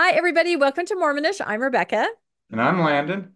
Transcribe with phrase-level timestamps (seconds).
[0.00, 0.54] Hi, everybody.
[0.54, 1.40] Welcome to Mormonish.
[1.44, 2.06] I'm Rebecca.
[2.52, 3.32] And I'm Landon.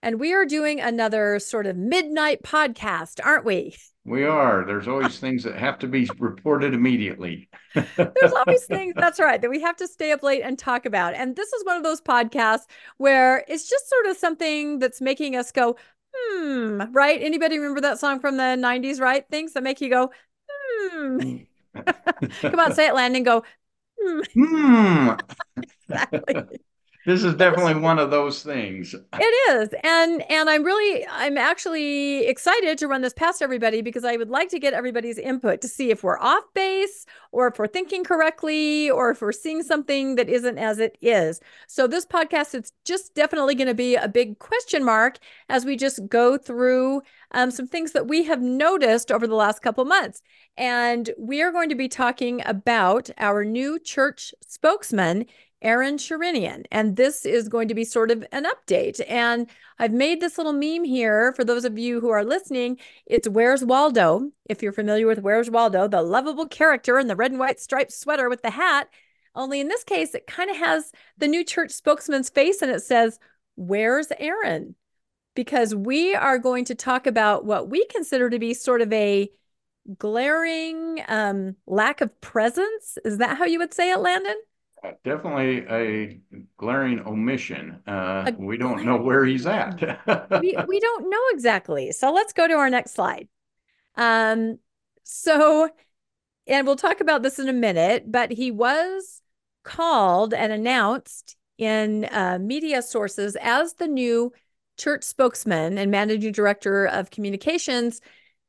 [0.00, 3.74] And we are doing another sort of midnight podcast, aren't we?
[4.04, 4.64] We are.
[4.64, 7.48] There's always things that have to be reported immediately.
[7.74, 11.14] There's always things, that's right, that we have to stay up late and talk about.
[11.14, 12.66] And this is one of those podcasts
[12.98, 15.74] where it's just sort of something that's making us go,
[16.14, 17.20] hmm, right?
[17.20, 19.26] Anybody remember that song from the 90s, right?
[19.32, 20.12] Things that make you go,
[20.48, 21.38] hmm.
[22.40, 23.24] Come on, say it, Landon.
[23.24, 23.42] Go,
[24.04, 24.20] hmm.
[24.34, 25.10] hmm.
[25.88, 26.63] exactly
[27.06, 28.94] this is definitely one of those things.
[28.94, 34.04] It is and and i'm really i'm actually excited to run this past everybody because
[34.04, 37.58] i would like to get everybody's input to see if we're off base or if
[37.58, 41.40] we're thinking correctly or if we're seeing something that isn't as it is.
[41.66, 45.76] So this podcast it's just definitely going to be a big question mark as we
[45.76, 50.22] just go through um, some things that we have noticed over the last couple months.
[50.56, 55.26] And we are going to be talking about our new church spokesman
[55.64, 56.66] Aaron Sherinian.
[56.70, 59.00] And this is going to be sort of an update.
[59.08, 59.48] And
[59.78, 62.78] I've made this little meme here for those of you who are listening.
[63.06, 64.30] It's Where's Waldo?
[64.44, 67.92] If you're familiar with Where's Waldo, the lovable character in the red and white striped
[67.92, 68.88] sweater with the hat.
[69.34, 72.82] Only in this case, it kind of has the new church spokesman's face and it
[72.82, 73.18] says,
[73.56, 74.76] Where's Aaron?
[75.34, 79.30] Because we are going to talk about what we consider to be sort of a
[79.98, 82.98] glaring um, lack of presence.
[83.04, 84.36] Is that how you would say it, Landon?
[85.04, 86.20] Definitely a
[86.56, 87.80] glaring omission.
[87.86, 89.80] Uh, a we don't know where he's at.
[90.40, 91.92] we, we don't know exactly.
[91.92, 93.28] So let's go to our next slide.
[93.96, 94.58] Um,
[95.02, 95.68] so,
[96.46, 99.20] and we'll talk about this in a minute, but he was
[99.62, 104.32] called and announced in uh, media sources as the new
[104.76, 108.00] church spokesman and managing director of communications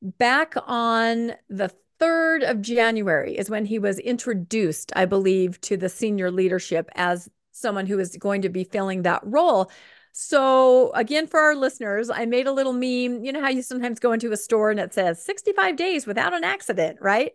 [0.02, 1.72] back on the
[2.06, 7.30] 3rd of January is when he was introduced, I believe, to the senior leadership as
[7.52, 9.72] someone who is going to be filling that role.
[10.12, 13.24] So, again, for our listeners, I made a little meme.
[13.24, 16.34] You know how you sometimes go into a store and it says 65 days without
[16.34, 17.32] an accident, right?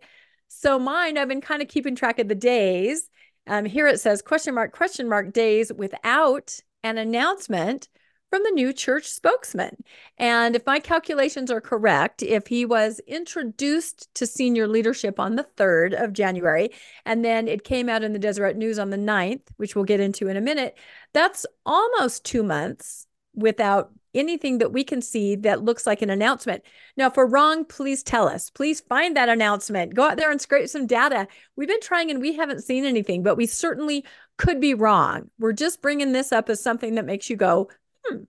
[0.48, 3.08] So, mine, I've been kind of keeping track of the days.
[3.46, 7.88] Um, here it says question mark, question mark days without an announcement
[8.30, 9.76] from the new church spokesman.
[10.16, 15.46] And if my calculations are correct, if he was introduced to senior leadership on the
[15.56, 16.70] 3rd of January,
[17.04, 20.00] and then it came out in the Deseret News on the 9th, which we'll get
[20.00, 20.78] into in a minute,
[21.12, 26.64] that's almost two months without anything that we can see that looks like an announcement.
[26.96, 28.50] Now, if we're wrong, please tell us.
[28.50, 29.94] Please find that announcement.
[29.94, 31.28] Go out there and scrape some data.
[31.56, 34.04] We've been trying and we haven't seen anything, but we certainly
[34.36, 35.30] could be wrong.
[35.38, 37.70] We're just bringing this up as something that makes you go,
[38.06, 38.22] hmm.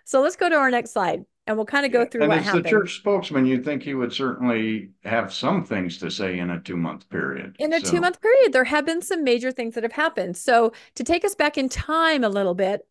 [0.05, 2.39] so let's go to our next slide and we'll kind of go through and what
[2.39, 2.65] as happened.
[2.65, 6.59] the church spokesman, you'd think he would certainly have some things to say in a
[6.59, 7.55] two month period.
[7.59, 7.91] In a so.
[7.91, 10.37] two month period, there have been some major things that have happened.
[10.37, 12.87] So to take us back in time a little bit,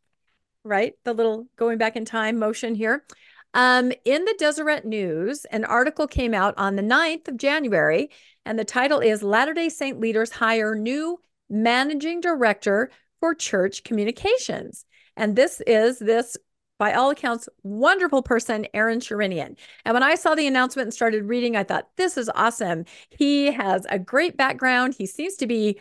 [0.64, 0.94] right?
[1.04, 3.04] The little going back in time motion here.
[3.54, 8.08] Um, in the Deseret News, an article came out on the 9th of January,
[8.46, 12.90] and the title is Latter day Saint Leaders Hire New Managing Director
[13.20, 14.86] for Church Communications.
[15.16, 16.36] And this is this,
[16.78, 19.56] by all accounts, wonderful person, Aaron Sherinian.
[19.84, 22.84] And when I saw the announcement and started reading, I thought, this is awesome.
[23.10, 24.94] He has a great background.
[24.94, 25.78] He seems to be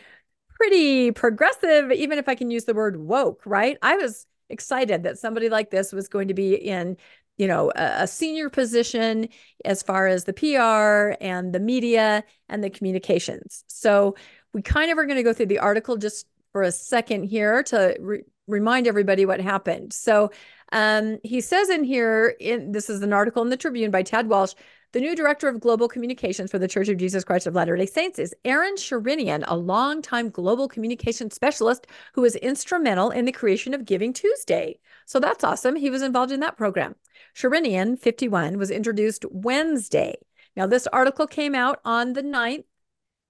[0.48, 3.78] pretty progressive, even if I can use the word woke, right?
[3.82, 6.96] I was excited that somebody like this was going to be in
[7.38, 9.28] you know a, a, senior position
[9.64, 13.64] as far as the PR and the media and the communications.
[13.68, 14.14] So
[14.52, 17.62] we kind of are going to go through the article just for a second here
[17.64, 19.92] to re- remind everybody what happened.
[19.92, 20.30] So
[20.72, 24.28] um, he says in here, in this is an article in the Tribune by Tad
[24.28, 24.54] Walch.
[24.92, 27.86] The new director of global communications for the Church of Jesus Christ of Latter day
[27.86, 33.72] Saints is Aaron Sherinian, a longtime global communication specialist who was instrumental in the creation
[33.72, 34.78] of Giving Tuesday.
[35.06, 35.76] So that's awesome.
[35.76, 36.94] He was involved in that program.
[37.34, 40.16] Sherinian, 51, was introduced Wednesday.
[40.56, 42.64] Now, this article came out on the 9th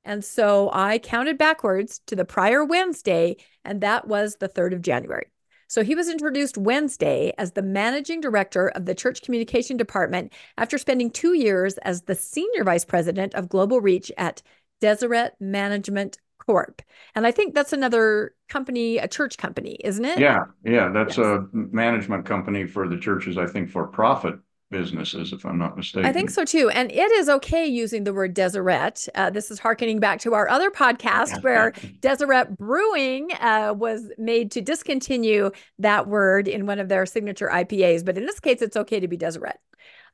[0.05, 4.83] and so I counted backwards to the prior Wednesday, and that was the 3rd of
[4.83, 5.27] January.
[5.69, 10.77] So he was introduced Wednesday as the managing director of the church communication department after
[10.77, 14.43] spending two years as the senior vice president of global reach at
[14.83, 16.83] Deseret Management Corp.
[17.15, 20.19] And I think that's another company, a church company, isn't it?
[20.19, 21.27] Yeah, yeah, that's yes.
[21.27, 24.35] a management company for the churches, I think, for profit
[24.73, 26.09] businesses, if I'm not mistaken.
[26.09, 26.69] I think so too.
[26.71, 29.09] And it is okay using the word Deseret.
[29.15, 34.51] Uh, this is harkening back to our other podcast where Deseret Brewing uh, was made
[34.53, 38.05] to discontinue that word in one of their signature IPAs.
[38.05, 39.61] But in this case, it's okay to be Deseret.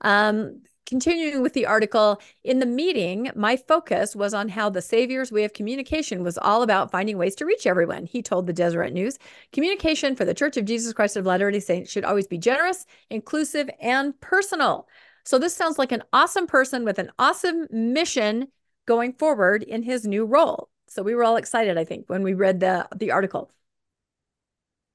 [0.02, 5.30] Um, continuing with the article, in the meeting, my focus was on how the Savior's
[5.30, 8.06] way of communication was all about finding ways to reach everyone.
[8.06, 9.18] He told the Deseret News
[9.52, 12.86] communication for the Church of Jesus Christ of Latter day Saints should always be generous,
[13.10, 14.88] inclusive, and personal.
[15.24, 18.48] So, this sounds like an awesome person with an awesome mission
[18.86, 20.70] going forward in his new role.
[20.88, 23.50] So, we were all excited, I think, when we read the, the article.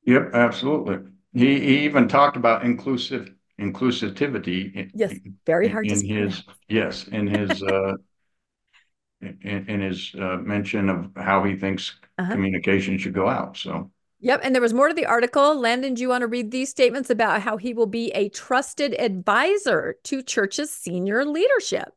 [0.06, 1.12] Yep, absolutely.
[1.34, 4.90] He, he even talked about inclusive inclusivity.
[4.94, 5.14] Yes,
[5.46, 7.94] very hard in, his yes in his uh,
[9.22, 12.32] in, in, his uh, mention of how he thinks uh-huh.
[12.32, 13.58] communication should go out.
[13.58, 13.92] So.
[14.20, 15.60] Yep, and there was more to the article.
[15.60, 18.94] Landon, do you want to read these statements about how he will be a trusted
[18.98, 21.90] advisor to church's senior leadership?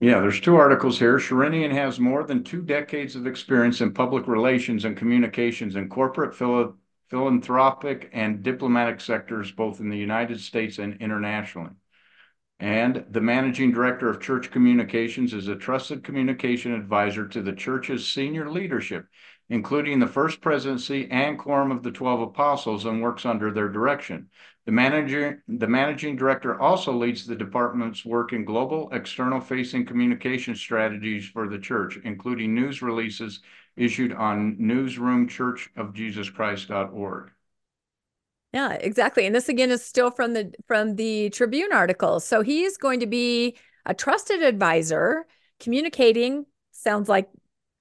[0.00, 1.18] Yeah, there's two articles here.
[1.18, 6.32] Sherinian has more than two decades of experience in public relations and communications in corporate,
[6.32, 6.76] philo-
[7.10, 11.72] philanthropic, and diplomatic sectors, both in the United States and internationally.
[12.60, 18.08] And the managing director of church communications is a trusted communication advisor to the church's
[18.08, 19.06] senior leadership,
[19.48, 24.28] including the first presidency and quorum of the 12 apostles, and works under their direction.
[24.66, 30.54] The, manager, the managing director also leads the department's work in global external facing communication
[30.54, 33.40] strategies for the church, including news releases
[33.78, 37.30] issued on newsroomchurchofjesuschrist.org.
[38.52, 39.26] Yeah, exactly.
[39.26, 42.20] And this again is still from the from the Tribune article.
[42.20, 45.26] So he's going to be a trusted advisor
[45.60, 47.28] communicating sounds like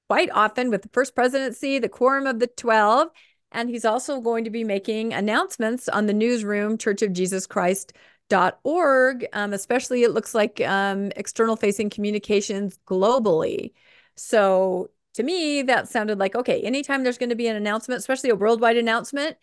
[0.09, 3.09] quite often with the first presidency, the quorum of the 12,
[3.51, 7.93] and he's also going to be making announcements on the newsroom Church of Jesus Christ
[8.29, 13.71] dot org um, especially it looks like um, external facing communications globally
[14.15, 18.29] so to me that sounded like okay anytime there's going to be an announcement especially
[18.29, 19.37] a worldwide announcement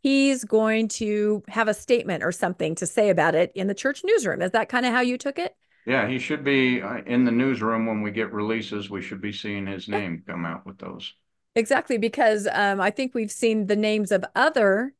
[0.00, 4.02] he's going to have a statement or something to say about it in the church
[4.04, 5.56] newsroom is that kind of how you took it
[5.86, 9.32] yeah he should be uh, in the newsroom when we get releases we should be
[9.32, 11.12] seeing his name come out with those
[11.58, 14.94] Exactly, because um, I think we've seen the names of other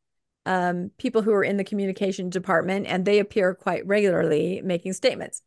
[0.44, 5.40] um, people who are in the communication department, and they appear quite regularly making statements.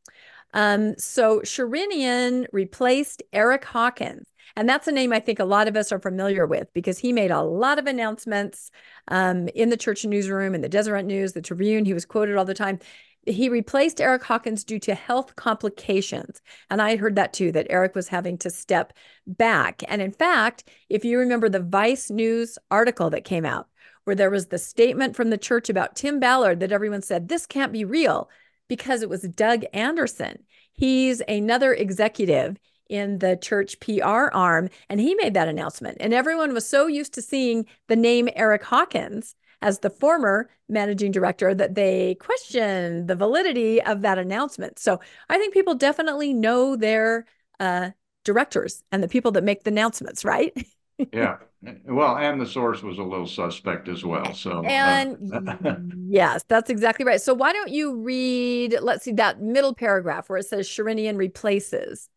[0.54, 4.31] Um, so Sherinian replaced Eric Hawkins.
[4.56, 7.14] And that's a name I think a lot of us are familiar with because he
[7.14, 8.72] made a lot of announcements
[9.08, 11.86] um, in the church newsroom, in the Deseret News, the Tribune.
[11.86, 12.80] He was quoted all the time
[13.26, 16.42] he replaced Eric Hawkins due to health complications.
[16.70, 18.94] And I heard that too, that Eric was having to step
[19.28, 19.84] back.
[19.88, 23.68] And in fact, if you remember the Vice News article that came out,
[24.04, 27.46] where there was the statement from the church about Tim Ballard that everyone said, this
[27.46, 28.30] can't be real
[28.68, 30.44] because it was Doug Anderson.
[30.74, 32.58] He's another executive
[32.92, 35.98] in the church PR arm, and he made that announcement.
[36.00, 41.12] And everyone was so used to seeing the name Eric Hawkins as the former managing
[41.12, 44.78] director that they questioned the validity of that announcement.
[44.78, 45.00] So
[45.30, 47.26] I think people definitely know their
[47.60, 47.92] uh,
[48.26, 50.54] directors and the people that make the announcements, right?
[51.14, 51.38] yeah.
[51.86, 54.34] Well, and the source was a little suspect as well.
[54.34, 55.76] So, uh, and uh,
[56.08, 57.22] yes, that's exactly right.
[57.22, 62.10] So, why don't you read, let's see, that middle paragraph where it says Sherinian replaces?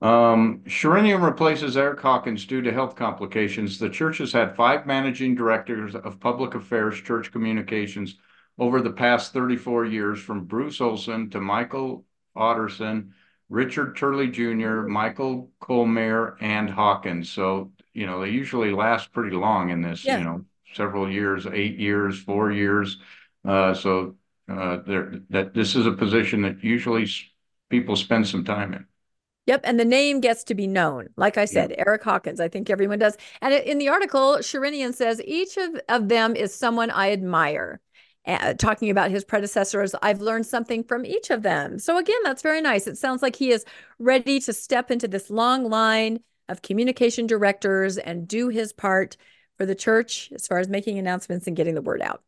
[0.00, 3.78] Um, Sherinian replaces Eric Hawkins due to health complications.
[3.78, 8.16] The church has had five managing directors of public affairs church communications
[8.58, 12.04] over the past 34 years, from Bruce Olsen to Michael
[12.36, 13.10] Otterson,
[13.48, 17.30] Richard Turley Jr., Michael Colmere, and Hawkins.
[17.30, 20.18] So, you know, they usually last pretty long in this, yeah.
[20.18, 22.98] you know, several years, eight years, four years.
[23.44, 24.16] Uh, so
[24.48, 27.08] uh, there that this is a position that usually
[27.70, 28.86] people spend some time in.
[29.48, 29.62] Yep.
[29.64, 31.08] And the name gets to be known.
[31.16, 31.84] Like I said, yep.
[31.86, 33.16] Eric Hawkins, I think everyone does.
[33.40, 37.80] And in the article, Sherinian says each of, of them is someone I admire.
[38.26, 41.78] Uh, talking about his predecessors, I've learned something from each of them.
[41.78, 42.86] So, again, that's very nice.
[42.86, 43.64] It sounds like he is
[43.98, 49.16] ready to step into this long line of communication directors and do his part
[49.56, 52.22] for the church as far as making announcements and getting the word out.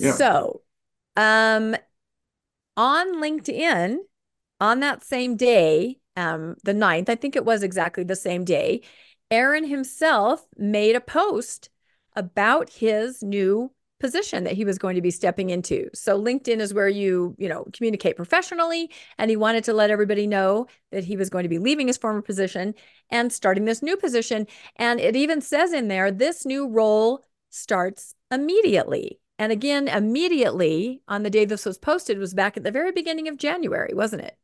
[0.00, 0.14] Yeah.
[0.14, 0.62] So,
[1.16, 1.76] um,
[2.76, 3.98] on LinkedIn,
[4.60, 8.82] on that same day, um, the 9th, I think it was exactly the same day,
[9.30, 11.70] Aaron himself made a post
[12.14, 15.88] about his new position that he was going to be stepping into.
[15.94, 20.26] So LinkedIn is where you, you know, communicate professionally and he wanted to let everybody
[20.26, 22.74] know that he was going to be leaving his former position
[23.10, 24.46] and starting this new position
[24.76, 29.20] and it even says in there this new role starts immediately.
[29.38, 33.28] And again, immediately on the day this was posted was back at the very beginning
[33.28, 34.36] of January, wasn't it?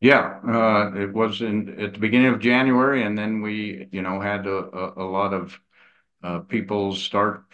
[0.00, 4.20] Yeah, uh, it was in at the beginning of January, and then we, you know,
[4.20, 5.58] had a, a, a lot of
[6.22, 7.44] uh, people start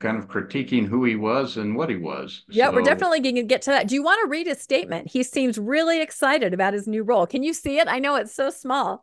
[0.00, 2.44] kind of critiquing who he was and what he was.
[2.48, 3.88] Yeah, so, we're definitely going to get to that.
[3.88, 5.10] Do you want to read his statement?
[5.10, 7.26] He seems really excited about his new role.
[7.26, 7.88] Can you see it?
[7.88, 9.02] I know it's so small.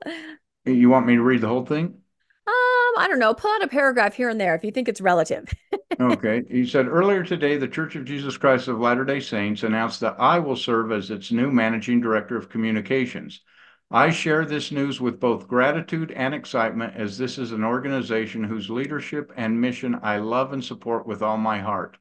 [0.66, 2.02] You want me to read the whole thing?
[2.48, 2.54] Um,
[2.98, 3.34] I don't know.
[3.34, 5.52] Pull out a paragraph here and there if you think it's relative.
[6.00, 6.44] okay.
[6.50, 10.16] He said earlier today, the Church of Jesus Christ of Latter day Saints announced that
[10.20, 13.42] I will serve as its new managing director of communications.
[13.92, 18.70] I share this news with both gratitude and excitement, as this is an organization whose
[18.70, 21.98] leadership and mission I love and support with all my heart.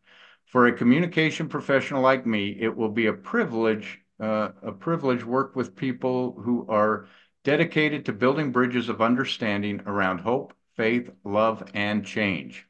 [0.46, 5.56] For a communication professional like me, it will be a privilege, uh, a privilege work
[5.56, 7.06] with people who are
[7.44, 12.66] dedicated to building bridges of understanding around hope, faith, love, and change.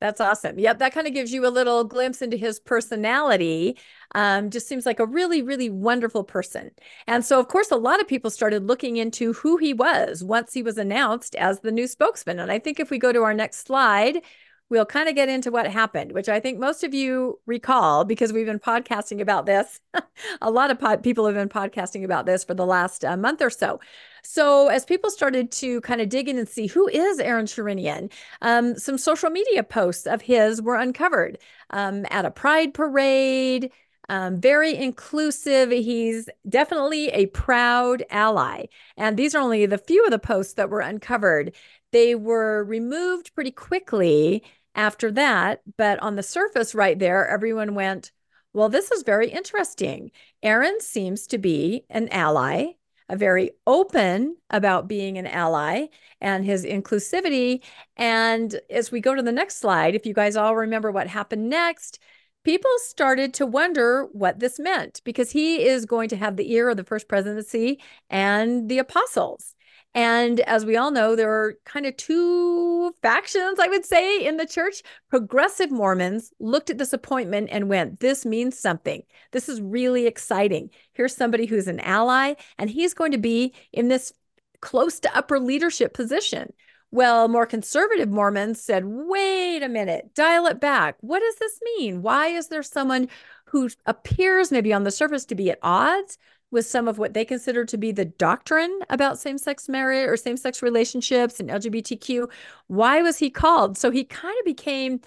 [0.00, 0.58] That's awesome.
[0.58, 3.78] Yep, that kind of gives you a little glimpse into his personality.
[4.16, 6.72] Um, just seems like a really, really wonderful person.
[7.06, 10.52] And so, of course, a lot of people started looking into who he was once
[10.52, 12.40] he was announced as the new spokesman.
[12.40, 14.22] And I think if we go to our next slide,
[14.72, 18.32] we'll kind of get into what happened, which I think most of you recall because
[18.32, 19.80] we've been podcasting about this.
[20.40, 23.42] a lot of pod- people have been podcasting about this for the last uh, month
[23.42, 23.80] or so.
[24.24, 28.10] So, as people started to kind of dig in and see who is Aaron Sherinian,
[28.40, 31.36] um, some social media posts of his were uncovered
[31.68, 33.70] um, at a pride parade.
[34.08, 35.70] Um, very inclusive.
[35.70, 38.66] He's definitely a proud ally.
[38.96, 41.54] And these are only the few of the posts that were uncovered.
[41.92, 44.42] They were removed pretty quickly
[44.74, 45.62] after that.
[45.76, 48.12] But on the surface, right there, everyone went,
[48.52, 50.10] Well, this is very interesting.
[50.42, 52.72] Aaron seems to be an ally,
[53.08, 55.86] a very open about being an ally
[56.20, 57.62] and his inclusivity.
[57.96, 61.48] And as we go to the next slide, if you guys all remember what happened
[61.48, 61.98] next,
[62.44, 66.70] people started to wonder what this meant because he is going to have the ear
[66.70, 69.54] of the first presidency and the apostles.
[69.94, 74.38] And as we all know, there are kind of two factions, I would say, in
[74.38, 74.82] the church.
[75.10, 79.02] Progressive Mormons looked at this appointment and went, This means something.
[79.32, 80.70] This is really exciting.
[80.94, 84.14] Here's somebody who's an ally, and he's going to be in this
[84.60, 86.52] close to upper leadership position.
[86.90, 90.96] Well, more conservative Mormons said, wait a minute, dial it back.
[91.00, 92.02] What does this mean?
[92.02, 93.08] Why is there someone
[93.46, 96.18] who appears maybe on the surface to be at odds
[96.52, 100.16] with some of what they consider to be the doctrine about same sex marriage or
[100.16, 102.30] same sex relationships and LGBTQ.
[102.68, 103.76] Why was he called?
[103.78, 105.00] So he kind of became,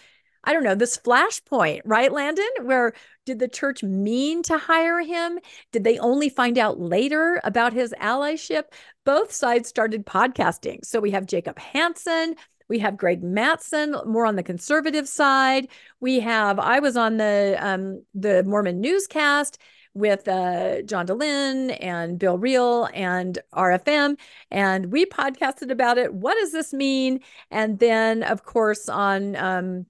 [0.43, 2.49] I don't know, this flashpoint, right, Landon?
[2.63, 2.93] Where
[3.25, 5.39] did the church mean to hire him?
[5.71, 8.63] Did they only find out later about his allyship?
[9.05, 10.83] Both sides started podcasting.
[10.83, 12.35] So we have Jacob Hansen.
[12.67, 15.67] We have Greg Matsen, more on the conservative side.
[15.99, 19.59] We have I was on the um, the Mormon newscast,
[19.95, 24.17] with uh, John Dehlin and Bill Reel and RFM.
[24.51, 26.13] And we podcasted about it.
[26.13, 27.21] What does this mean?
[27.49, 29.85] And then, of course, on um,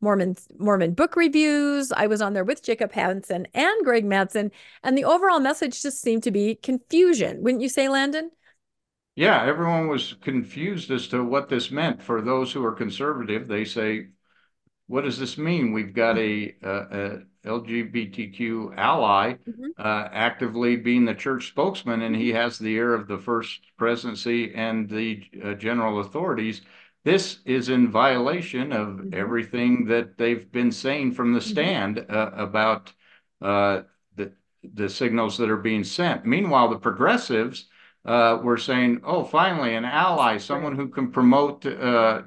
[0.00, 4.50] Mormon Mormon book reviews, I was on there with Jacob Hansen and Greg Matsen.
[4.82, 7.42] And the overall message just seemed to be confusion.
[7.42, 8.30] Wouldn't you say, Landon?
[9.16, 12.02] Yeah, everyone was confused as to what this meant.
[12.02, 14.08] For those who are conservative, they say,
[14.86, 15.72] what does this mean?
[15.72, 19.68] We've got a, a, a LGBTQ ally mm-hmm.
[19.78, 24.54] uh, actively being the church spokesman, and he has the ear of the first presidency
[24.54, 26.62] and the uh, general authorities.
[27.04, 29.14] This is in violation of mm-hmm.
[29.14, 31.50] everything that they've been saying from the mm-hmm.
[31.50, 32.92] stand uh, about
[33.40, 33.82] uh,
[34.16, 36.24] the the signals that are being sent.
[36.24, 37.68] Meanwhile, the progressives
[38.04, 42.22] uh, were saying, "Oh, finally, an ally, someone who can promote, uh,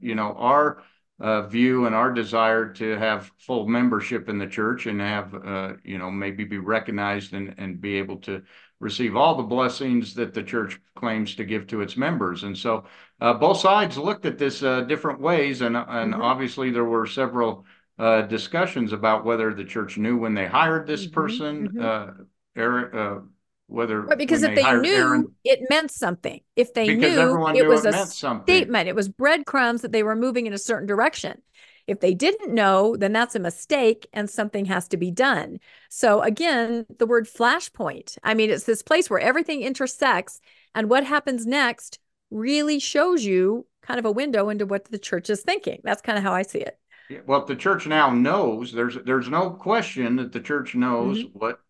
[0.00, 0.82] you know, our."
[1.18, 5.72] Uh, view and our desire to have full membership in the church and have, uh,
[5.82, 8.42] you know, maybe be recognized and, and be able to
[8.80, 12.42] receive all the blessings that the church claims to give to its members.
[12.42, 12.84] And so
[13.20, 15.62] uh, both sides looked at this uh, different ways.
[15.62, 16.22] And, and mm-hmm.
[16.22, 17.64] obviously, there were several
[17.98, 21.14] uh, discussions about whether the church knew when they hired this mm-hmm.
[21.14, 21.68] person.
[21.68, 21.80] Mm-hmm.
[21.84, 23.22] Uh, Eric,
[23.68, 26.40] whether right, because if they, they knew Aaron, it meant something.
[26.54, 28.88] If they knew, knew it was it a statement.
[28.88, 31.42] It was breadcrumbs that they were moving in a certain direction.
[31.86, 35.58] If they didn't know then that's a mistake and something has to be done.
[35.88, 40.40] So again the word flashpoint i mean it's this place where everything intersects
[40.74, 41.98] and what happens next
[42.30, 45.80] really shows you kind of a window into what the church is thinking.
[45.82, 46.78] That's kind of how i see it.
[47.26, 51.38] Well if the church now knows there's there's no question that the church knows mm-hmm.
[51.38, 51.60] what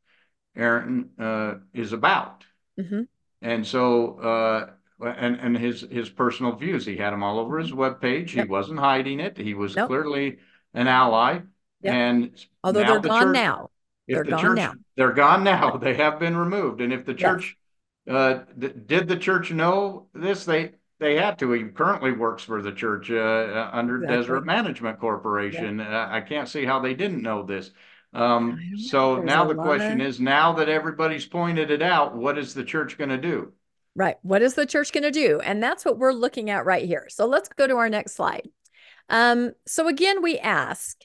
[0.56, 2.44] Aaron uh, is about.
[2.78, 3.02] Mm-hmm.
[3.42, 4.70] And so, uh,
[5.04, 7.80] and and his his personal views, he had them all over his mm-hmm.
[7.80, 8.30] webpage.
[8.30, 9.36] He wasn't hiding it.
[9.36, 9.88] He was nope.
[9.88, 10.38] clearly
[10.74, 11.40] an ally.
[11.82, 11.94] Yep.
[11.94, 13.70] And although they're the gone church, now,
[14.08, 14.72] they're the gone church, now.
[14.96, 15.76] They're gone now.
[15.82, 16.80] They have been removed.
[16.80, 17.56] And if the church
[18.06, 18.14] yes.
[18.14, 21.52] uh, th- did the church know this, they they had to.
[21.52, 24.16] He currently works for the church uh, uh under exactly.
[24.16, 25.78] Deseret Management Corporation.
[25.78, 26.04] Yeah.
[26.04, 27.70] Uh, I can't see how they didn't know this.
[28.16, 30.06] Um, so now the question of...
[30.06, 33.52] is now that everybody's pointed it out, what is the church going to do?
[33.94, 34.16] Right.
[34.22, 35.40] What is the church going to do?
[35.40, 37.06] And that's what we're looking at right here.
[37.10, 38.48] So let's go to our next slide.
[39.10, 40.98] Um, so again, we ask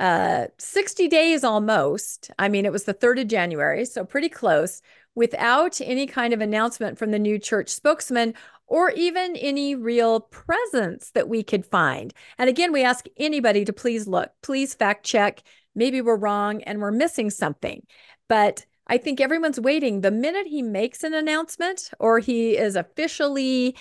[0.00, 2.30] uh 60 days almost.
[2.38, 4.82] I mean, it was the 3rd of January, so pretty close,
[5.14, 8.34] without any kind of announcement from the new church spokesman
[8.66, 12.12] or even any real presence that we could find.
[12.38, 15.42] And again, we ask anybody to please look, please fact check.
[15.74, 17.86] Maybe we're wrong and we're missing something.
[18.28, 20.00] But I think everyone's waiting.
[20.00, 23.76] The minute he makes an announcement or he is officially,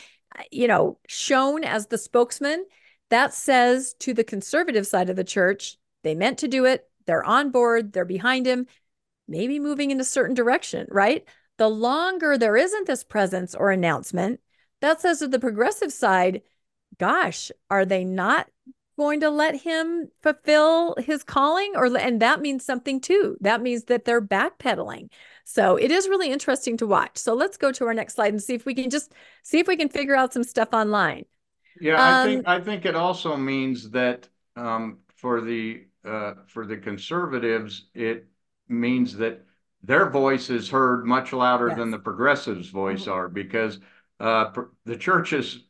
[0.52, 2.66] you know, shown as the spokesman,
[3.10, 6.90] that says to the conservative side of the church, they meant to do it.
[7.06, 7.94] They're on board.
[7.94, 8.66] They're behind him,
[9.28, 11.28] maybe moving in a certain direction, right?
[11.58, 14.40] The longer there isn't this presence or announcement,
[14.82, 16.42] that says to the progressive side,
[16.98, 18.50] gosh, are they not
[18.98, 23.86] going to let him fulfill his calling or and that means something too that means
[23.86, 25.10] that they're backpedaling
[25.44, 28.42] so it is really interesting to watch so let's go to our next slide and
[28.42, 31.26] see if we can just see if we can figure out some stuff online
[31.80, 36.66] yeah um, i think i think it also means that um, for the uh, for
[36.66, 38.28] the conservatives it
[38.68, 39.44] means that
[39.82, 41.78] their voice is heard much louder yes.
[41.78, 43.12] than the progressives voice mm-hmm.
[43.12, 43.80] are because
[44.20, 44.52] uh,
[44.86, 45.64] the church is is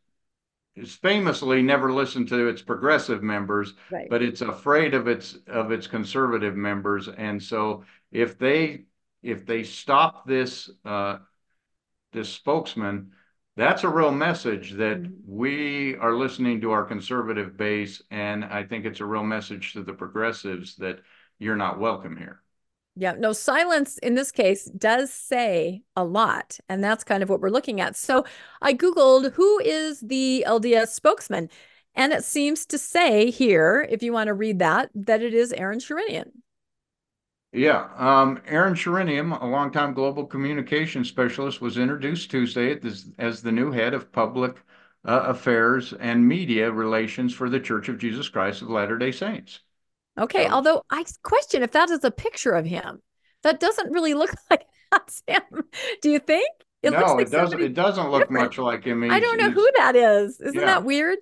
[0.76, 4.08] famously never listened to its progressive members, right.
[4.10, 7.08] but it's afraid of its of its conservative members.
[7.08, 8.86] And so if they
[9.22, 11.20] if they stop this uh,
[12.12, 13.12] this spokesman,
[13.56, 15.14] that's a real message that mm-hmm.
[15.26, 19.84] we are listening to our conservative base, and I think it's a real message to
[19.84, 21.00] the progressives that
[21.40, 22.43] you're not welcome here.
[22.96, 26.60] Yeah, no, silence in this case does say a lot.
[26.70, 27.96] And that's kind of what we're looking at.
[27.96, 28.24] So
[28.62, 31.50] I Googled who is the LDS spokesman.
[31.96, 35.54] And it seems to say here, if you want to read that, that it is
[35.54, 36.32] Aaron Sherinian.
[37.52, 43.52] Yeah, um, Aaron Sherinian, a longtime global communication specialist, was introduced Tuesday as, as the
[43.52, 44.58] new head of public
[45.06, 49.60] uh, affairs and media relations for the Church of Jesus Christ of Latter day Saints.
[50.18, 53.02] Okay, um, although I question if that is a picture of him.
[53.44, 55.42] That doesn't really look like that's him.
[56.02, 56.50] Do you think?
[56.82, 57.62] It no, like it doesn't.
[57.62, 58.44] It doesn't look different.
[58.44, 59.04] much like him.
[59.04, 60.40] He's, I don't know who that is.
[60.42, 60.66] Isn't yeah.
[60.66, 61.18] that weird?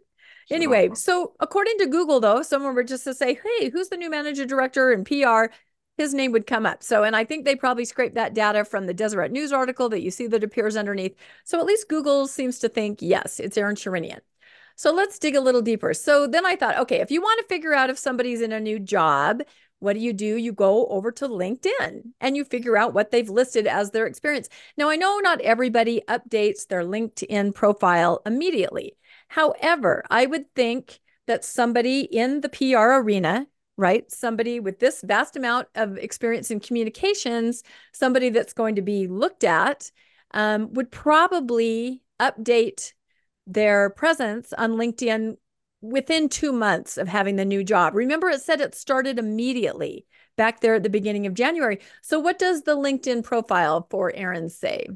[0.50, 3.98] Anyway, so, so according to Google, though, someone were just to say, "Hey, who's the
[3.98, 5.54] new manager director and PR?"
[5.98, 6.82] His name would come up.
[6.82, 10.02] So, and I think they probably scraped that data from the Deseret News article that
[10.02, 11.16] you see that appears underneath.
[11.44, 14.20] So, at least Google seems to think, yes, it's Aaron Sherinian.
[14.82, 15.94] So let's dig a little deeper.
[15.94, 18.60] So then I thought, okay, if you want to figure out if somebody's in a
[18.60, 19.44] new job,
[19.78, 20.38] what do you do?
[20.38, 24.50] You go over to LinkedIn and you figure out what they've listed as their experience.
[24.78, 28.98] Now, I know not everybody updates their LinkedIn profile immediately.
[29.28, 33.46] However, I would think that somebody in the PR arena,
[33.78, 34.12] right?
[34.12, 37.62] Somebody with this vast amount of experience in communications,
[37.94, 39.92] somebody that's going to be looked at,
[40.34, 42.94] um, would probably update
[43.54, 45.38] their presence on LinkedIn
[45.82, 47.96] within two months of having the new job.
[47.96, 50.06] Remember, it said it started immediately
[50.38, 51.80] back there at the beginning of January.
[52.02, 54.88] So, what does the LinkedIn profile for Aaron say?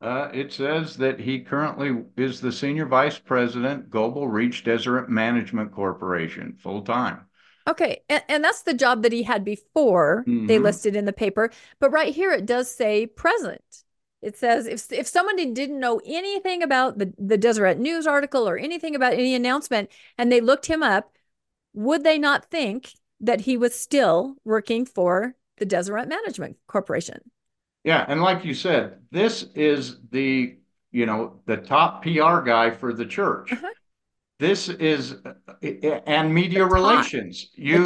[0.00, 5.72] Uh, it says that he currently is the senior vice president, Global Reach Deseret Management
[5.72, 7.20] Corporation, full time.
[7.68, 8.02] Okay.
[8.08, 10.46] And, and, that's the job that he had before mm-hmm.
[10.46, 11.50] they listed in the paper.
[11.80, 13.84] But right here, it does say present.
[14.26, 18.58] It says if if someone didn't know anything about the the Deseret News article or
[18.58, 21.12] anything about any announcement, and they looked him up,
[21.74, 27.30] would they not think that he was still working for the Deseret Management Corporation?
[27.84, 30.56] Yeah, and like you said, this is the
[30.90, 33.52] you know the top PR guy for the church.
[33.52, 33.70] Uh-huh.
[34.40, 35.18] This is
[35.62, 37.48] and media relations.
[37.54, 37.84] You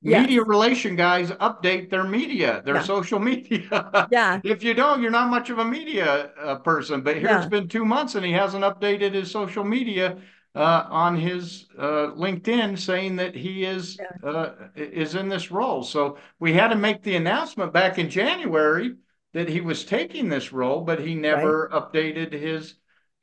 [0.00, 0.22] Yes.
[0.22, 2.82] Media relation guys update their media, their yeah.
[2.82, 4.06] social media.
[4.12, 4.40] yeah.
[4.44, 7.00] If you don't, you're not much of a media uh, person.
[7.00, 7.38] But here yeah.
[7.38, 10.18] it's been two months and he hasn't updated his social media
[10.54, 14.28] uh, on his uh, LinkedIn saying that he is yeah.
[14.28, 15.82] Uh, is in this role.
[15.82, 18.94] So we had to make the announcement back in January
[19.34, 21.82] that he was taking this role, but he never right.
[21.82, 22.74] updated his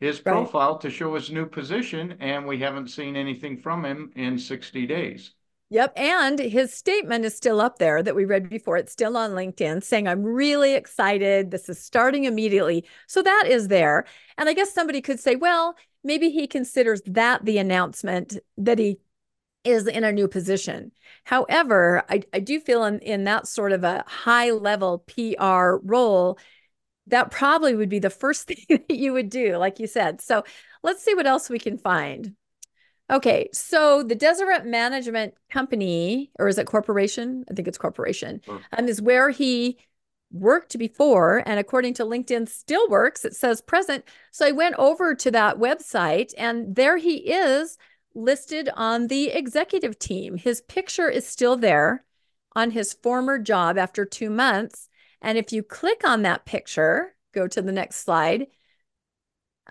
[0.01, 0.81] his profile right.
[0.81, 5.34] to show his new position, and we haven't seen anything from him in 60 days.
[5.69, 5.93] Yep.
[5.95, 8.77] And his statement is still up there that we read before.
[8.77, 11.49] It's still on LinkedIn saying, I'm really excited.
[11.49, 12.85] This is starting immediately.
[13.07, 14.05] So that is there.
[14.37, 18.99] And I guess somebody could say, well, maybe he considers that the announcement that he
[19.63, 20.91] is in a new position.
[21.23, 26.37] However, I, I do feel in, in that sort of a high level PR role,
[27.07, 30.21] that probably would be the first thing that you would do, like you said.
[30.21, 30.43] So
[30.83, 32.35] let's see what else we can find.
[33.09, 37.45] Okay, so the Deseret Management Company, or is it corporation?
[37.49, 38.61] I think it's corporation, sure.
[38.75, 39.77] um, is where he
[40.31, 41.43] worked before.
[41.45, 43.23] And according to LinkedIn, still works.
[43.23, 44.05] It says present.
[44.31, 47.77] So I went over to that website, and there he is
[48.15, 50.37] listed on the executive team.
[50.37, 52.03] His picture is still there
[52.55, 54.89] on his former job after two months.
[55.21, 58.47] And if you click on that picture, go to the next slide,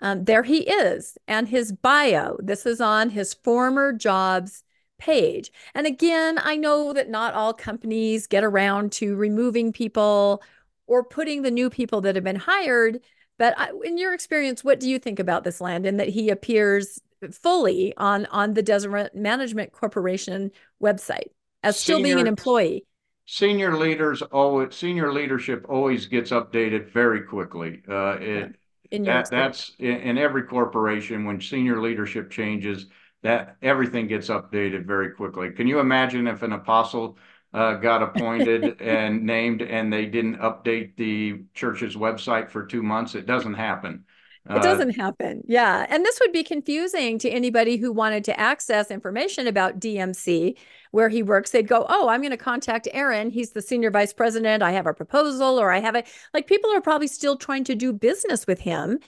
[0.01, 2.37] um, there he is and his bio.
[2.41, 4.63] This is on his former jobs
[4.97, 5.51] page.
[5.73, 10.41] And again, I know that not all companies get around to removing people
[10.87, 13.01] or putting the new people that have been hired.
[13.37, 17.93] But in your experience, what do you think about this Landon that he appears fully
[17.97, 21.29] on on the Deseret Management Corporation website
[21.63, 22.85] as still being an employee?
[23.25, 27.81] Senior leaders always senior leadership always gets updated very quickly.
[27.89, 28.55] Uh, it,
[28.91, 32.87] in that, that's in, in every corporation when senior leadership changes
[33.23, 35.51] that everything gets updated very quickly.
[35.51, 37.17] Can you imagine if an apostle
[37.53, 43.15] uh, got appointed and named and they didn't update the church's website for two months?
[43.15, 44.05] It doesn't happen
[44.47, 45.43] it uh, doesn't happen.
[45.47, 45.87] Yeah.
[45.89, 50.55] And this would be confusing to anybody who wanted to access information about DMC
[50.91, 51.49] where he works.
[51.49, 53.31] They'd go, Oh, I'm going to contact Aaron.
[53.31, 54.61] He's the senior vice president.
[54.61, 56.03] I have a proposal or I have a,
[56.33, 58.99] like, people are probably still trying to do business with him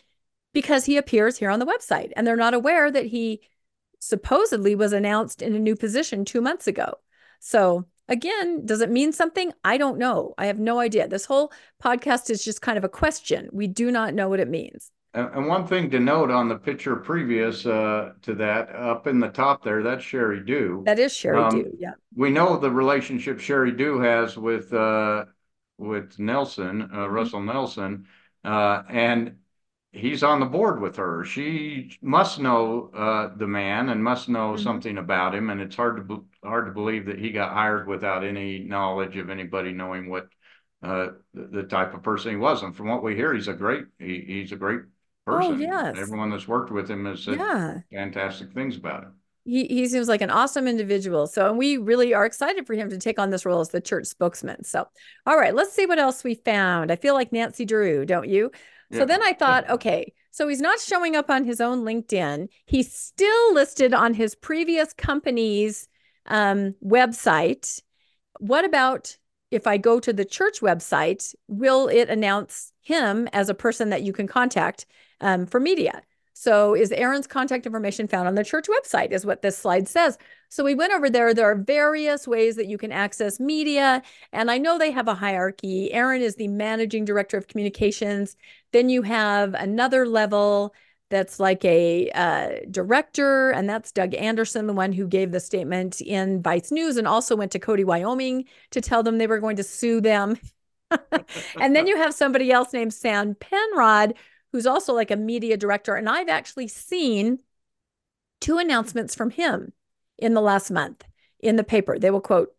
[0.53, 3.41] because he appears here on the website and they're not aware that he
[3.99, 6.95] supposedly was announced in a new position two months ago.
[7.39, 9.51] So, again, does it mean something?
[9.63, 10.33] I don't know.
[10.37, 11.07] I have no idea.
[11.07, 11.51] This whole
[11.83, 13.49] podcast is just kind of a question.
[13.51, 14.91] We do not know what it means.
[15.17, 19.29] And one thing to note on the picture previous uh, to that, up in the
[19.29, 20.83] top there, that's Sheri Dew.
[20.85, 21.77] That is Sheri um, Dew.
[21.79, 21.93] Yeah.
[22.15, 25.25] We know the relationship Sheri Dew has with uh,
[25.79, 27.13] with Nelson, uh, mm-hmm.
[27.13, 28.05] Russell Nelson,
[28.43, 29.37] uh, and
[29.91, 31.23] he's on the board with her.
[31.23, 34.63] She must know uh, the man and must know mm-hmm.
[34.63, 38.23] something about him, and it's hard to hard to believe that he got hired without
[38.23, 40.27] any knowledge of anybody knowing what
[40.83, 42.61] uh, the, the, type of person he was.
[42.61, 44.81] And from what we hear, he's a great he, he's a great
[45.27, 45.53] person.
[45.53, 45.97] Oh, yes.
[45.97, 47.79] Everyone that's worked with him has said yeah.
[47.91, 49.13] fantastic things about him.
[49.43, 51.27] He, he seems like an awesome individual.
[51.27, 53.79] So, and we really are excited for him to take on this role as the
[53.79, 54.63] church spokesman.
[54.63, 54.87] So,
[55.25, 56.91] all right, let's see what else we found.
[56.91, 58.51] I feel like Nancy Drew, don't you?
[58.89, 58.99] Yeah.
[58.99, 62.47] So then I thought, okay, so he's not showing up on his own LinkedIn.
[62.65, 65.87] He's still listed on his previous company's
[66.25, 67.81] um, website.
[68.39, 69.17] What about
[69.49, 74.03] if I go to the church website, will it announce him as a person that
[74.03, 74.85] you can contact
[75.21, 76.01] um, for media?
[76.33, 79.11] So, is Aaron's contact information found on the church website?
[79.11, 80.19] Is what this slide says.
[80.49, 81.33] So, we went over there.
[81.33, 84.03] There are various ways that you can access media.
[84.31, 85.91] And I know they have a hierarchy.
[85.91, 88.35] Aaron is the managing director of communications.
[88.71, 90.75] Then you have another level
[91.09, 96.01] that's like a uh, director, and that's Doug Anderson, the one who gave the statement
[96.01, 99.55] in Vice News and also went to Cody, Wyoming to tell them they were going
[99.55, 100.37] to sue them.
[101.59, 104.15] and then you have somebody else named Sam Penrod,
[104.51, 105.95] who's also like a media director.
[105.95, 107.39] And I've actually seen
[108.39, 109.73] two announcements from him
[110.17, 111.03] in the last month
[111.39, 111.99] in the paper.
[111.99, 112.53] They will quote,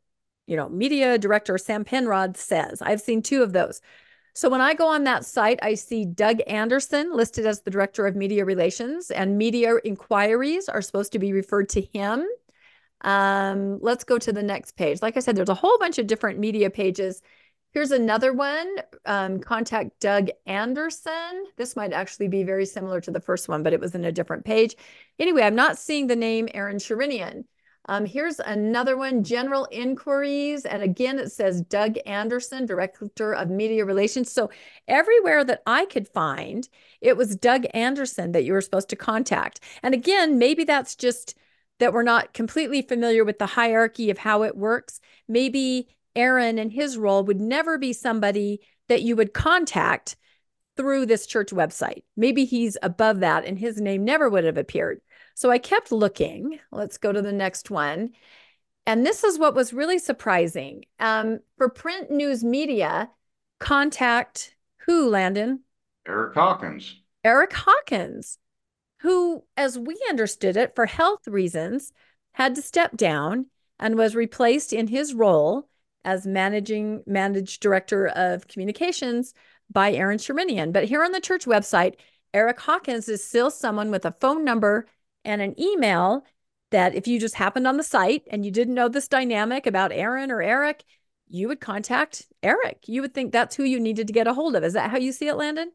[0.46, 2.81] you know, media director Sam Penrod says.
[2.83, 3.81] I've seen two of those.
[4.35, 8.07] So when I go on that site, I see Doug Anderson listed as the director
[8.07, 12.24] of media relations, and media inquiries are supposed to be referred to him.
[13.01, 15.03] Um, let's go to the next page.
[15.03, 17.20] Like I said, there's a whole bunch of different media pages.
[17.72, 18.76] Here's another one.
[19.04, 21.44] Um, contact Doug Anderson.
[21.57, 24.12] This might actually be very similar to the first one, but it was in a
[24.12, 24.74] different page.
[25.18, 27.44] Anyway, I'm not seeing the name Aaron Sherinian.
[27.88, 30.66] Um, here's another one, general inquiries.
[30.66, 34.31] And again, it says Doug Anderson, Director of Media Relations.
[34.31, 34.50] So
[34.87, 36.68] everywhere that I could find,
[37.00, 39.61] it was Doug Anderson that you were supposed to contact.
[39.83, 41.35] And again, maybe that's just
[41.78, 45.00] that we're not completely familiar with the hierarchy of how it works.
[45.26, 50.16] Maybe Aaron and his role would never be somebody that you would contact
[50.77, 52.05] through this church website.
[52.16, 55.01] Maybe he's above that and his name never would have appeared.
[55.35, 56.59] So I kept looking.
[56.73, 58.11] Let's go to the next one.
[58.87, 60.85] And this is what was really surprising.
[60.99, 63.11] Um, for print news media,
[63.59, 64.55] contact
[64.87, 65.61] who, Landon?
[66.07, 67.03] Eric Hawkins.
[67.23, 68.38] Eric Hawkins,
[69.01, 71.92] who, as we understood it, for health reasons,
[72.33, 73.47] had to step down
[73.79, 75.67] and was replaced in his role
[76.04, 79.34] as managing managed director of communications
[79.70, 80.72] by Aaron Sherinian.
[80.72, 81.96] But here on the church website,
[82.32, 84.87] Eric Hawkins is still someone with a phone number
[85.24, 86.24] and an email
[86.70, 89.92] that if you just happened on the site and you didn't know this dynamic about
[89.92, 90.84] Aaron or Eric,
[91.28, 92.84] you would contact Eric.
[92.87, 94.64] You would think that's who you needed to get a hold of.
[94.64, 95.72] Is that how you see it, Landon?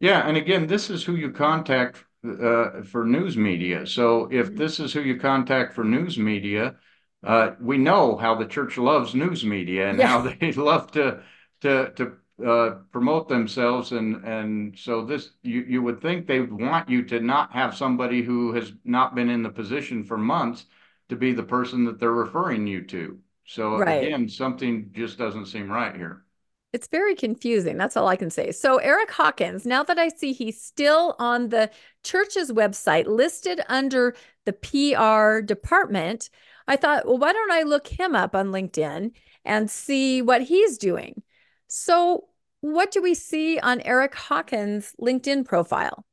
[0.00, 3.86] Yeah, and again, this is who you contact uh, for news media.
[3.86, 4.56] So if mm-hmm.
[4.56, 6.76] this is who you contact for news media,
[7.24, 11.22] uh, we know how the church loves news media and how they love to
[11.60, 12.12] to to
[12.46, 17.04] uh, promote themselves and and so this you you would think they would want you
[17.04, 20.66] to not have somebody who has not been in the position for months
[21.08, 23.18] to be the person that they're referring you to.
[23.44, 24.06] So right.
[24.06, 26.24] again, something just doesn't seem right here.
[26.72, 27.76] It's very confusing.
[27.76, 28.50] That's all I can say.
[28.50, 31.70] So, Eric Hawkins, now that I see he's still on the
[32.02, 34.14] church's website listed under
[34.46, 36.30] the PR department,
[36.66, 39.12] I thought, well, why don't I look him up on LinkedIn
[39.44, 41.22] and see what he's doing?
[41.66, 42.28] So,
[42.62, 46.06] what do we see on Eric Hawkins' LinkedIn profile?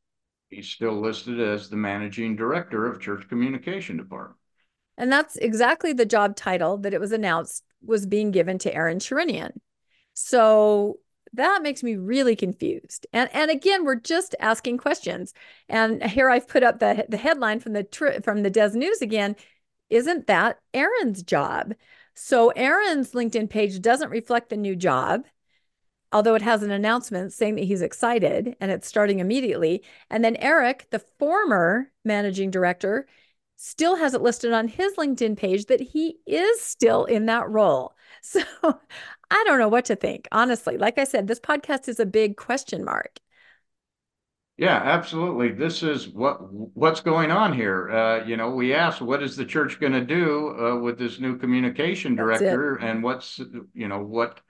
[0.49, 4.39] He's still listed as the managing director of Church Communication Department.
[4.97, 8.99] And that's exactly the job title that it was announced was being given to Aaron
[8.99, 9.51] Sherinian.
[10.21, 10.99] So
[11.33, 13.07] that makes me really confused.
[13.13, 15.33] And and again, we're just asking questions.
[15.69, 19.35] And here I've put up the the headline from the from the Des News again.
[19.89, 21.73] Isn't that Aaron's job?
[22.15, 25.25] So Aaron's LinkedIn page doesn't reflect the new job,
[26.11, 29.83] although it has an announcement saying that he's excited and it's starting immediately.
[30.09, 33.07] And then Eric, the former managing director,
[33.55, 37.93] still has it listed on his LinkedIn page that he is still in that role.
[38.21, 38.41] So
[39.31, 40.77] I don't know what to think, honestly.
[40.77, 43.19] Like I said, this podcast is a big question mark.
[44.57, 45.51] Yeah, absolutely.
[45.53, 47.89] This is what what's going on here.
[47.89, 51.19] Uh, you know, we asked, what is the church going to do uh, with this
[51.19, 53.39] new communication director, and what's
[53.73, 54.41] you know what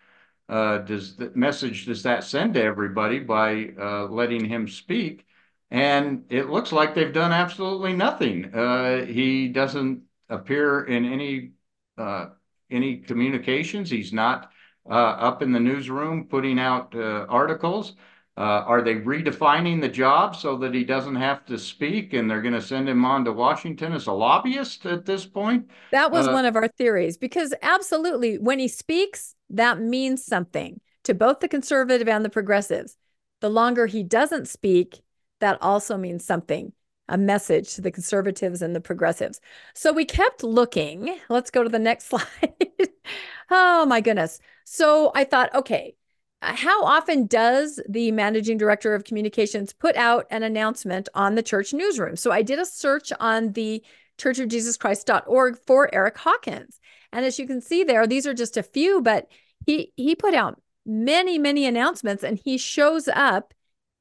[0.49, 5.27] uh, does the message does that send to everybody by uh, letting him speak?
[5.69, 8.45] And it looks like they've done absolutely nothing.
[8.55, 11.51] Uh, he doesn't appear in any
[11.99, 12.29] uh,
[12.71, 13.91] any communications.
[13.91, 14.51] He's not
[14.89, 17.95] up in the newsroom putting out articles.
[18.39, 22.41] Uh, are they redefining the job so that he doesn't have to speak and they're
[22.41, 25.69] going to send him on to Washington as a lobbyist at this point?
[25.91, 30.79] That was uh, one of our theories because absolutely, when he speaks, that means something
[31.03, 32.95] to both the conservative and the progressives.
[33.41, 35.01] The longer he doesn't speak,
[35.41, 36.71] that also means something
[37.09, 39.41] a message to the conservatives and the progressives.
[39.73, 41.17] So we kept looking.
[41.27, 42.53] Let's go to the next slide.
[43.49, 44.39] oh my goodness.
[44.71, 45.95] So I thought, okay,
[46.43, 51.41] uh, how often does the managing director of communications put out an announcement on the
[51.41, 52.15] church newsroom?
[52.15, 53.83] So I did a search on the
[54.19, 56.79] churchofjesuschrist.org for Eric Hawkins.
[57.11, 59.25] And as you can see there, these are just a few, but
[59.65, 63.55] he he put out many, many announcements and he shows up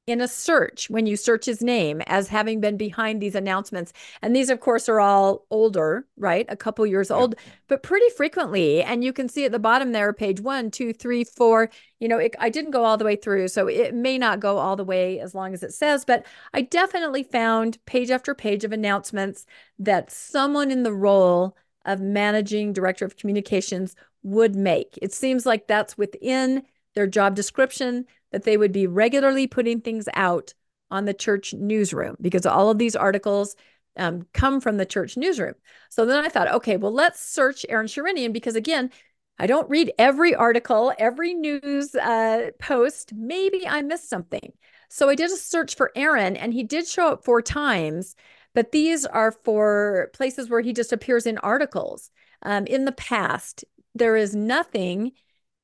[0.09, 3.93] in a search when you search his name as having been behind these announcements.
[4.21, 6.45] And these, of course, are all older, right?
[6.49, 7.35] A couple years old,
[7.67, 8.81] but pretty frequently.
[8.81, 11.69] And you can see at the bottom there, page one, two, three, four.
[11.99, 14.57] You know, it, I didn't go all the way through, so it may not go
[14.57, 18.63] all the way as long as it says, but I definitely found page after page
[18.63, 19.45] of announcements
[19.77, 24.97] that someone in the role of managing director of communications would make.
[25.01, 26.63] It seems like that's within
[26.95, 30.53] their job description that they would be regularly putting things out
[30.91, 33.55] on the church newsroom because all of these articles
[33.97, 35.55] um, come from the church newsroom.
[35.89, 38.91] So then I thought, okay, well, let's search Aaron Sherinian because again,
[39.37, 43.13] I don't read every article, every news uh, post.
[43.13, 44.51] Maybe I missed something.
[44.89, 48.15] So I did a search for Aaron and he did show up four times,
[48.53, 52.09] but these are for places where he just appears in articles.
[52.43, 53.63] Um, in the past,
[53.95, 55.11] there is nothing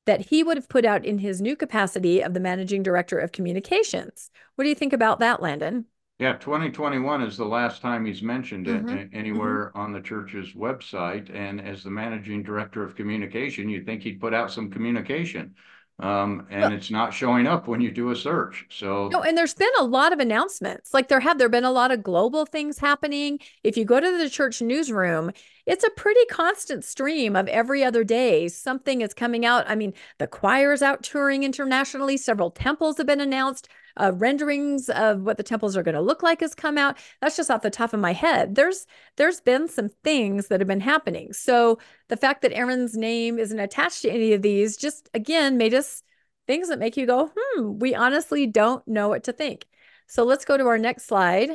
[0.06, 3.32] that he would have put out in his new capacity of the managing director of
[3.32, 4.30] communications.
[4.54, 5.86] What do you think about that, Landon?
[6.18, 9.14] Yeah, 2021 is the last time he's mentioned it mm-hmm.
[9.14, 9.78] anywhere mm-hmm.
[9.78, 11.34] on the church's website.
[11.34, 15.54] And as the managing director of communication, you'd think he'd put out some communication.
[15.98, 18.66] Um, and it's not showing up when you do a search.
[18.68, 20.92] So no, and there's been a lot of announcements.
[20.92, 23.38] Like there have there been a lot of global things happening.
[23.64, 25.30] If you go to the church newsroom,
[25.64, 28.48] it's a pretty constant stream of every other day.
[28.48, 29.64] Something is coming out.
[29.70, 32.18] I mean, the choir is out touring internationally.
[32.18, 36.22] Several temples have been announced uh, renderings of what the temples are going to look
[36.22, 36.96] like has come out.
[37.20, 38.54] That's just off the top of my head.
[38.54, 41.32] There's there's been some things that have been happening.
[41.32, 41.78] So
[42.08, 46.02] the fact that Aaron's name isn't attached to any of these just again made us
[46.46, 49.66] things that make you go, hmm, we honestly don't know what to think.
[50.06, 51.50] So let's go to our next slide.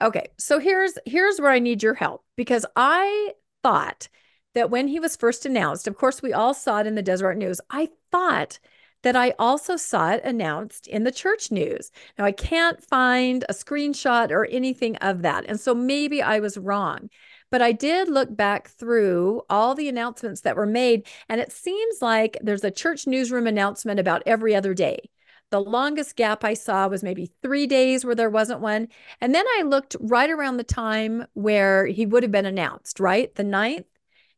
[0.00, 4.08] Okay, so here's here's where I need your help because I thought
[4.54, 7.36] that when he was first announced, of course, we all saw it in the Deseret
[7.36, 7.60] News.
[7.70, 8.58] I thought
[9.02, 11.90] that I also saw it announced in the church news.
[12.18, 15.44] Now, I can't find a screenshot or anything of that.
[15.46, 17.08] And so maybe I was wrong.
[17.50, 22.02] But I did look back through all the announcements that were made, and it seems
[22.02, 25.08] like there's a church newsroom announcement about every other day.
[25.50, 28.88] The longest gap I saw was maybe three days where there wasn't one.
[29.20, 33.34] And then I looked right around the time where he would have been announced, right?
[33.34, 33.86] The ninth.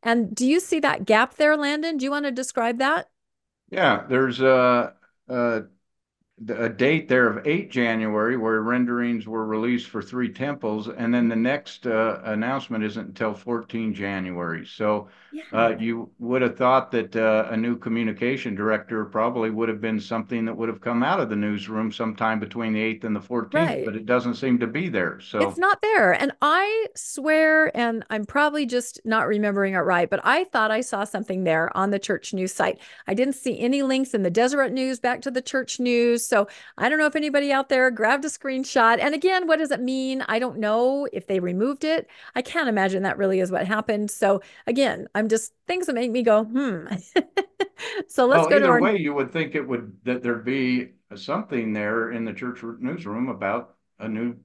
[0.05, 1.97] And do you see that gap there, Landon?
[1.97, 3.09] Do you want to describe that?
[3.71, 4.95] Yeah, there's a,
[5.29, 5.63] a
[6.49, 11.29] a date there of 8 January where renderings were released for three temples, and then
[11.29, 14.65] the next uh, announcement isn't until 14 January.
[14.65, 15.43] So yeah.
[15.53, 20.01] uh, you would have thought that uh, a new communication director probably would have been
[20.01, 23.21] something that would have come out of the newsroom sometime between the 8th and the
[23.21, 23.85] 14th, right.
[23.85, 25.21] but it doesn't seem to be there.
[25.21, 26.13] So it's not there.
[26.13, 30.81] And I swear, and I'm probably just not remembering it right, but I thought I
[30.81, 32.79] saw something there on the church news site.
[33.07, 36.30] I didn't see any links in the Deseret News back to the church news.
[36.31, 38.99] So I don't know if anybody out there grabbed a screenshot.
[39.01, 40.25] And again, what does it mean?
[40.29, 42.09] I don't know if they removed it.
[42.35, 44.11] I can't imagine that really is what happened.
[44.11, 46.87] So again, I'm just things that make me go, hmm.
[48.09, 48.81] so let's well, go either to our...
[48.81, 48.97] way.
[48.97, 53.75] You would think it would that there'd be something there in the church newsroom about
[53.99, 54.37] a new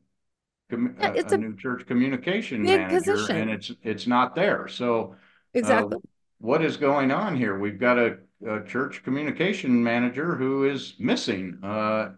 [0.72, 3.36] yeah, it's a, a, new church communication manager, position.
[3.38, 4.68] and it's it's not there.
[4.68, 5.16] So uh,
[5.54, 6.00] exactly, uh,
[6.40, 7.60] what is going on here?
[7.60, 12.12] We've got a a church communication manager who is missing uh,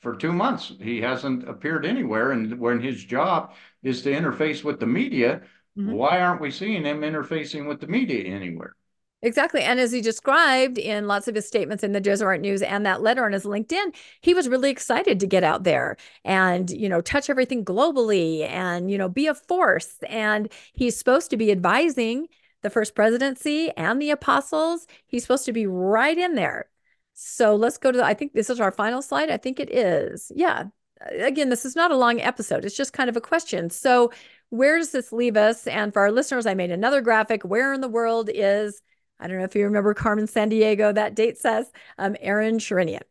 [0.00, 0.72] for two months.
[0.80, 5.42] He hasn't appeared anywhere, and when his job is to interface with the media,
[5.78, 5.92] mm-hmm.
[5.92, 8.74] why aren't we seeing him interfacing with the media anywhere?
[9.24, 9.62] Exactly.
[9.62, 13.00] And as he described in lots of his statements in the Deseret News and that
[13.00, 17.00] letter on his LinkedIn, he was really excited to get out there and, you know,
[17.00, 19.96] touch everything globally and, you know, be a force.
[20.10, 22.28] And he's supposed to be advising
[22.64, 24.88] the first presidency and the apostles.
[25.06, 26.70] He's supposed to be right in there.
[27.12, 29.30] So let's go to the, I think this is our final slide.
[29.30, 30.32] I think it is.
[30.34, 30.64] Yeah.
[31.20, 32.64] Again, this is not a long episode.
[32.64, 33.68] It's just kind of a question.
[33.70, 34.10] So
[34.48, 35.66] where does this leave us?
[35.66, 37.42] And for our listeners, I made another graphic.
[37.44, 38.80] Where in the world is,
[39.20, 43.02] I don't know if you remember Carmen Sandiego, that date says, um, Aaron Sherinian.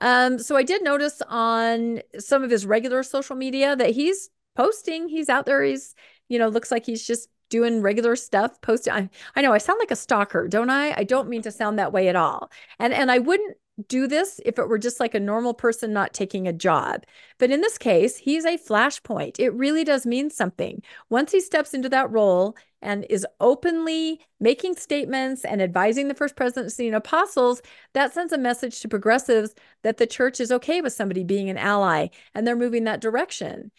[0.00, 5.08] Um, so I did notice on some of his regular social media that he's posting,
[5.08, 5.94] he's out there, he's,
[6.28, 8.92] you know, looks like he's just doing regular stuff, posting.
[8.92, 10.94] I, I know I sound like a stalker, don't I?
[10.96, 12.50] I don't mean to sound that way at all.
[12.78, 13.56] And and I wouldn't
[13.88, 17.04] do this if it were just like a normal person not taking a job.
[17.38, 19.38] But in this case, he's a flashpoint.
[19.38, 20.82] It really does mean something.
[21.08, 26.36] Once he steps into that role and is openly making statements and advising the first
[26.36, 30.92] presidency and apostles, that sends a message to progressives that the church is okay with
[30.92, 33.70] somebody being an ally and they're moving that direction.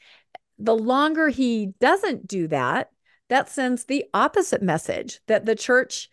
[0.59, 2.91] The longer he doesn't do that,
[3.31, 6.09] that sends the opposite message that the church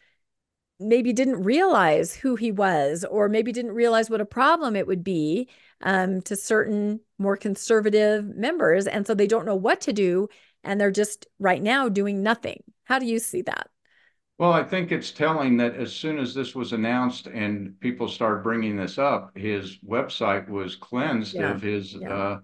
[0.78, 5.02] maybe didn't realize who he was or maybe didn't realize what a problem it would
[5.02, 5.48] be
[5.82, 10.28] um, to certain more conservative members and so they don't know what to do
[10.62, 13.68] and they're just right now doing nothing how do you see that
[14.38, 18.44] well i think it's telling that as soon as this was announced and people started
[18.44, 21.50] bringing this up his website was cleansed yeah.
[21.50, 22.14] of his yeah.
[22.14, 22.38] uh,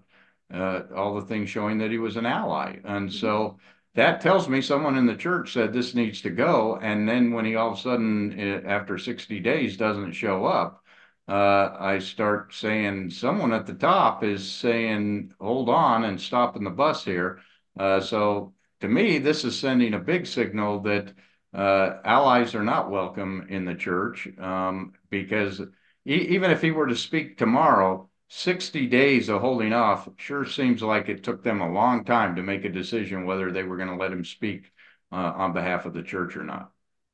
[0.53, 3.17] uh, all the things showing that he was an ally and mm-hmm.
[3.17, 3.57] so
[3.95, 6.77] that tells me someone in the church said this needs to go.
[6.81, 10.83] And then when he all of a sudden, eh, after 60 days, doesn't show up,
[11.27, 16.69] uh, I start saying someone at the top is saying, hold on and stopping the
[16.69, 17.39] bus here.
[17.79, 21.13] Uh, so to me, this is sending a big signal that
[21.53, 25.61] uh, allies are not welcome in the church um, because
[26.05, 30.81] e even if he were to speak tomorrow, 60 days of holding off sure seems
[30.81, 33.89] like it took them a long time to make a decision whether they were going
[33.89, 34.71] to let him speak
[35.11, 36.71] uh, on behalf of the church or not.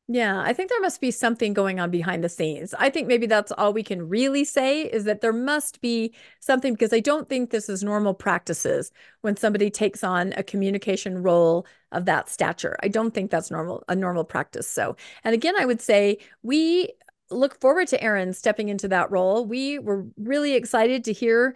[0.08, 2.74] Yeah, I think there must be something going on behind the scenes.
[2.78, 6.74] I think maybe that's all we can really say is that there must be something
[6.74, 11.66] because I don't think this is normal practices when somebody takes on a communication role
[11.94, 12.76] of that stature.
[12.84, 14.68] I don't think that's normal a normal practice.
[14.68, 16.90] So, and again, I would say we
[17.32, 19.46] look forward to Aaron stepping into that role.
[19.46, 21.56] We were really excited to hear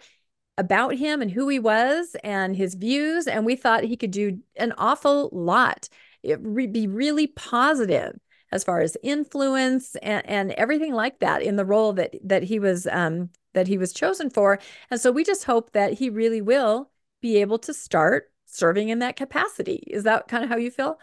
[0.58, 3.26] about him and who he was and his views.
[3.26, 5.88] And we thought he could do an awful lot.
[6.22, 8.18] It would be really positive
[8.52, 12.58] as far as influence and, and everything like that in the role that that he
[12.58, 14.58] was um, that he was chosen for.
[14.90, 19.00] And so we just hope that he really will be able to start serving in
[19.00, 19.82] that capacity.
[19.86, 20.98] Is that kind of how you feel?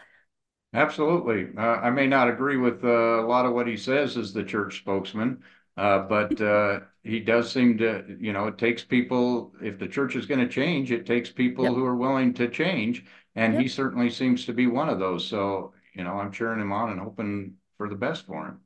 [0.74, 1.48] Absolutely.
[1.56, 4.42] Uh, I may not agree with uh, a lot of what he says as the
[4.42, 5.42] church spokesman,
[5.76, 10.16] uh, but uh, he does seem to, you know, it takes people, if the church
[10.16, 11.74] is going to change, it takes people yep.
[11.74, 13.04] who are willing to change.
[13.36, 13.62] And yep.
[13.62, 15.24] he certainly seems to be one of those.
[15.26, 18.60] So, you know, I'm cheering him on and hoping for the best for him.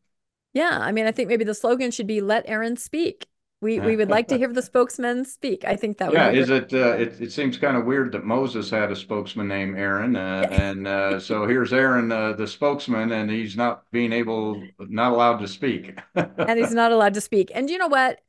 [0.54, 0.78] Yeah.
[0.80, 3.26] I mean, I think maybe the slogan should be let Aaron speak.
[3.60, 5.64] We we would like to hear the spokesman speak.
[5.64, 6.30] I think that would yeah.
[6.30, 7.20] be Is it, uh, it?
[7.20, 11.18] It seems kind of weird that Moses had a spokesman named Aaron, uh, and uh,
[11.18, 15.98] so here's Aaron, uh, the spokesman, and he's not being able, not allowed to speak.
[16.14, 17.50] and he's not allowed to speak.
[17.52, 18.20] And you know what?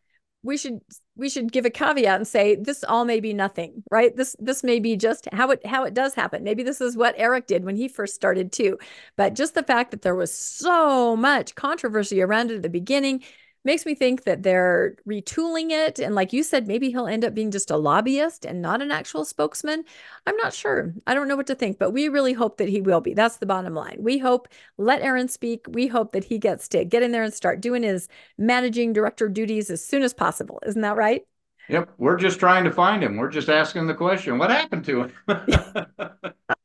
[0.41, 0.80] we should
[1.15, 4.63] we should give a caveat and say this all may be nothing right this this
[4.63, 7.65] may be just how it how it does happen maybe this is what eric did
[7.65, 8.77] when he first started too
[9.17, 13.21] but just the fact that there was so much controversy around it at the beginning
[13.66, 15.99] makes me think that they're retooling it.
[15.99, 18.91] And like you said, maybe he'll end up being just a lobbyist and not an
[18.91, 19.84] actual spokesman.
[20.26, 20.93] I'm not sure.
[21.05, 23.14] I don't know what to think, but we really hope that he will be.
[23.14, 23.97] That's the bottom line.
[23.99, 24.47] We hope,
[24.78, 25.66] let Aaron speak.
[25.70, 28.07] We hope that he gets to get in there and start doing his
[28.38, 30.62] managing director duties as soon as possible.
[30.66, 31.24] Isn't that right?
[31.68, 31.93] Yep.
[31.97, 33.18] We're just trying to find him.
[33.18, 35.14] We're just asking the question what happened to him?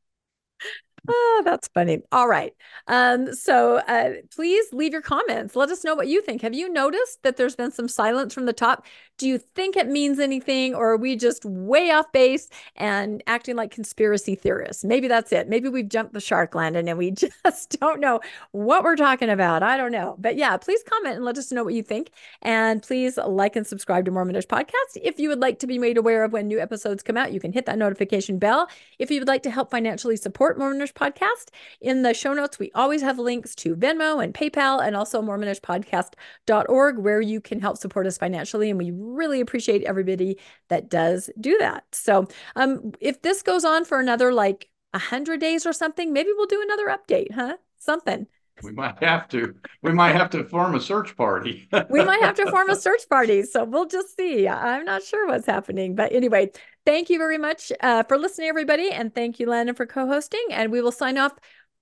[1.07, 2.01] Oh, that's funny.
[2.11, 2.53] All right.
[2.87, 5.55] Um, so uh, please leave your comments.
[5.55, 6.41] Let us know what you think.
[6.41, 8.85] Have you noticed that there's been some silence from the top?
[9.17, 13.55] Do you think it means anything, or are we just way off base and acting
[13.55, 14.83] like conspiracy theorists?
[14.83, 15.47] Maybe that's it.
[15.47, 17.11] Maybe we've jumped the shark, Landon, and we
[17.43, 18.19] just don't know
[18.51, 19.61] what we're talking about.
[19.61, 20.15] I don't know.
[20.17, 22.11] But yeah, please comment and let us know what you think.
[22.41, 24.97] And please like and subscribe to Mormonish Podcast.
[25.01, 27.39] If you would like to be made aware of when new episodes come out, you
[27.39, 28.67] can hit that notification bell.
[28.97, 31.49] If you would like to help financially support Mormonish podcast.
[31.81, 36.97] In the show notes, we always have links to Venmo and PayPal and also mormonishpodcast.org
[36.97, 38.69] where you can help support us financially.
[38.69, 40.39] And we really appreciate everybody
[40.69, 41.83] that does do that.
[41.91, 46.47] So um, if this goes on for another like 100 days or something, maybe we'll
[46.47, 47.57] do another update, huh?
[47.77, 48.27] Something.
[48.63, 49.53] We might have to.
[49.81, 51.67] We might have to form a search party.
[51.89, 53.43] we might have to form a search party.
[53.43, 54.47] So we'll just see.
[54.47, 55.95] I'm not sure what's happening.
[55.95, 56.51] But anyway,
[56.85, 58.91] thank you very much uh, for listening, everybody.
[58.91, 60.45] And thank you, Landon, for co hosting.
[60.51, 61.33] And we will sign off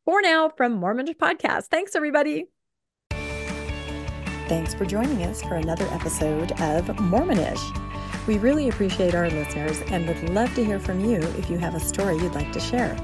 [0.06, 1.66] for now from Mormonish Podcast.
[1.68, 2.48] Thanks, everybody.
[4.50, 8.28] Thanks for joining us for another episode of Mormonish.
[8.28, 11.76] We really appreciate our listeners and would love to hear from you if you have
[11.76, 12.98] a story you'd like to share.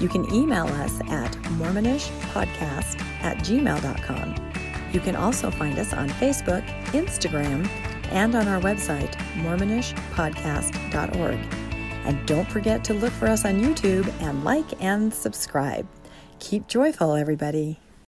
[0.00, 4.34] You can email us at mormonishpodcast at gmail.com.
[4.92, 7.68] You can also find us on Facebook, Instagram,
[8.10, 11.38] and on our website, mormonishpodcast.org.
[12.04, 15.86] And don't forget to look for us on YouTube and like and subscribe.
[16.38, 17.80] Keep joyful, everybody.